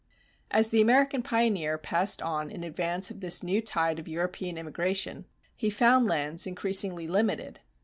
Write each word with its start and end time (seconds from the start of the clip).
As 0.49 0.71
the 0.71 0.81
American 0.81 1.21
pioneer 1.21 1.77
passed 1.77 2.23
on 2.23 2.49
in 2.49 2.63
advance 2.63 3.11
of 3.11 3.19
this 3.19 3.43
new 3.43 3.61
tide 3.61 3.99
of 3.99 4.07
European 4.07 4.57
immigration, 4.57 5.25
he 5.55 5.69
found 5.69 6.07
lands 6.07 6.47
increasingly 6.47 7.05
limited. 7.07 7.59